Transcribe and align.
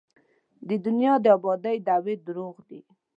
د 0.67 0.69
دنیا 0.85 1.13
د 1.21 1.25
ابادۍ 1.37 1.77
دعوې 1.87 2.15
درواغ 2.25 2.55
دي. 2.69 2.81